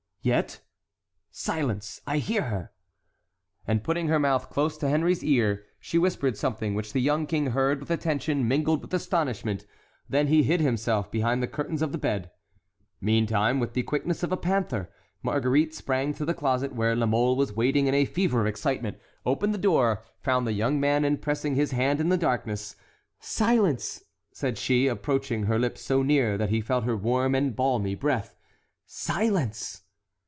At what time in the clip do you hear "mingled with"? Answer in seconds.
8.47-8.93